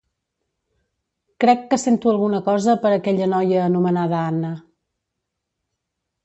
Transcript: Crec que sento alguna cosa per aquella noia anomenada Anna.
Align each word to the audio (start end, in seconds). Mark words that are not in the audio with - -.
Crec 1.43 1.61
que 1.73 1.79
sento 1.83 2.07
alguna 2.13 2.39
cosa 2.47 2.75
per 2.85 2.93
aquella 2.95 3.29
noia 3.35 3.61
anomenada 3.67 4.23
Anna. 4.31 4.51